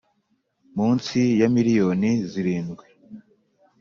munsi 0.75 1.19
ya 1.39 1.47
miliyoni 1.55 2.09
zirindwi 2.29 2.85